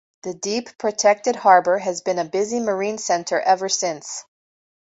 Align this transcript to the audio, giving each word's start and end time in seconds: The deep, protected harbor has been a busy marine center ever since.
The 0.23 0.33
deep, 0.33 0.79
protected 0.79 1.35
harbor 1.35 1.77
has 1.77 2.01
been 2.01 2.17
a 2.17 2.25
busy 2.25 2.59
marine 2.59 2.97
center 2.97 3.39
ever 3.39 3.69
since. 3.69 4.23